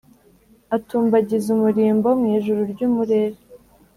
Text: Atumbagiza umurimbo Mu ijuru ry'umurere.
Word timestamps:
Atumbagiza 0.75 1.47
umurimbo 1.55 2.07
Mu 2.19 2.25
ijuru 2.37 2.61
ry'umurere. 2.71 3.37